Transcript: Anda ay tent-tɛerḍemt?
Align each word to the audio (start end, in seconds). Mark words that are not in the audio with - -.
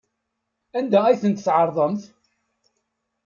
Anda 0.77 0.99
ay 1.05 1.19
tent-tɛerḍemt? 1.21 2.01